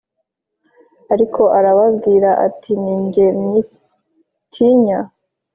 [1.13, 4.99] Ariko arababwira ati Ni jye mwitinya